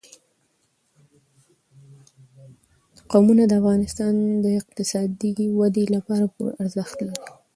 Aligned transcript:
قومونه 3.11 3.43
د 3.47 3.53
افغانستان 3.61 4.13
د 4.43 4.45
اقتصادي 4.59 5.31
ودې 5.59 5.85
لپاره 5.95 6.25
پوره 6.33 6.51
ارزښت 6.63 6.97
لري. 7.05 7.25